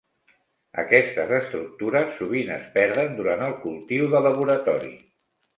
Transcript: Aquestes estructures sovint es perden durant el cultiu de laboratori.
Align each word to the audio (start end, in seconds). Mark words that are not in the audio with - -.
Aquestes 0.83 1.33
estructures 1.41 2.09
sovint 2.21 2.51
es 2.57 2.65
perden 2.79 3.15
durant 3.21 3.47
el 3.51 3.55
cultiu 3.67 4.11
de 4.15 4.27
laboratori. 4.31 4.95